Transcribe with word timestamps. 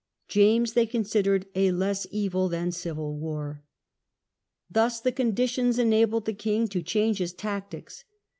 James 0.27 0.73
they 0.73 0.87
considered 0.87 1.45
a 1.53 1.69
less 1.71 2.07
evil 2.09 2.49
than 2.49 2.71
civil 2.71 3.15
war. 3.19 3.63
Thus 4.67 4.99
the 4.99 5.11
conditions 5.11 5.77
enabled 5.77 6.25
the 6.25 6.33
king 6.33 6.67
to 6.69 6.81
change 6.81 7.19
his 7.19 7.33
tactics. 7.33 8.03